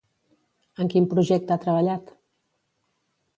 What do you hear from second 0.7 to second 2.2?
En quin projecte ha treballat?